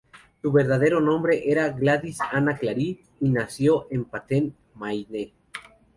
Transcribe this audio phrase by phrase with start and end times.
[0.41, 5.31] Su verdadero nombre era Gladys Anna Clare, y nació en Patten, Maine.